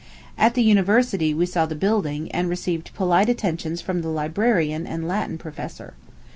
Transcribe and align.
At 0.35 0.55
the 0.55 0.63
university 0.63 1.31
we 1.31 1.45
saw 1.45 1.67
the 1.67 1.75
building, 1.75 2.31
and 2.31 2.49
received 2.49 2.91
polite 2.95 3.29
attentions 3.29 3.81
from 3.81 4.01
the 4.01 4.09
librarian 4.09 4.87
and 4.87 5.07
Latin 5.07 5.37
professor. 5.37 5.93